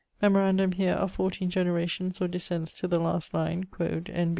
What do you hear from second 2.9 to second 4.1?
last line: quod